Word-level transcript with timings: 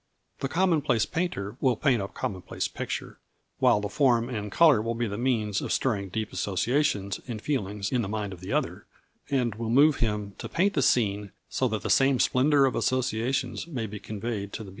The 0.39 0.47
commonplace 0.47 1.05
painter 1.05 1.57
will 1.61 1.75
paint 1.75 2.01
a 2.01 2.07
commonplace 2.07 2.67
picture, 2.67 3.19
while 3.59 3.79
the 3.79 3.87
form 3.87 4.29
and 4.29 4.51
colour 4.51 4.81
will 4.81 4.95
be 4.95 5.05
the 5.05 5.15
means 5.15 5.61
of 5.61 5.71
stirring 5.71 6.09
deep 6.09 6.33
associations 6.33 7.19
and 7.27 7.39
feelings 7.39 7.91
in 7.91 8.01
the 8.01 8.07
mind 8.09 8.33
of 8.33 8.41
the 8.41 8.51
other, 8.51 8.87
and 9.29 9.53
will 9.53 9.69
move 9.69 9.97
him 9.97 10.33
to 10.39 10.49
paint 10.49 10.73
the 10.73 10.81
scene 10.81 11.33
so 11.51 11.67
that 11.67 11.83
the 11.83 11.91
same 11.91 12.19
splendour 12.19 12.65
of 12.65 12.73
associations 12.75 13.67
may 13.67 13.85
be 13.85 13.99
conveyed 13.99 14.51
to 14.53 14.63
the 14.63 14.63
beholder. 14.63 14.69